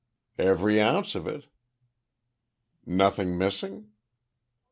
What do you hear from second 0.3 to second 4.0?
"Every ounce of it." "Nothing missing?"